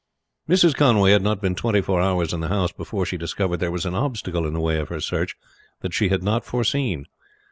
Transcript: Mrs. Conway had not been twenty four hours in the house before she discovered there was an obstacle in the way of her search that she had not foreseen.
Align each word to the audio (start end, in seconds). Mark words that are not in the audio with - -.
Mrs. 0.49 0.73
Conway 0.73 1.11
had 1.11 1.21
not 1.21 1.43
been 1.43 1.53
twenty 1.53 1.79
four 1.79 2.01
hours 2.01 2.33
in 2.33 2.39
the 2.39 2.47
house 2.47 2.71
before 2.71 3.05
she 3.05 3.17
discovered 3.17 3.57
there 3.57 3.69
was 3.69 3.85
an 3.85 3.93
obstacle 3.93 4.47
in 4.47 4.53
the 4.53 4.59
way 4.59 4.79
of 4.79 4.89
her 4.89 4.99
search 4.99 5.35
that 5.81 5.93
she 5.93 6.09
had 6.09 6.23
not 6.23 6.43
foreseen. 6.43 7.05